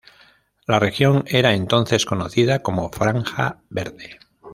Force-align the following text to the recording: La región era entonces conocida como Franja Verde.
La 0.65 0.79
región 0.79 1.25
era 1.27 1.53
entonces 1.53 2.07
conocida 2.07 2.63
como 2.63 2.89
Franja 2.89 3.59
Verde. 3.69 4.17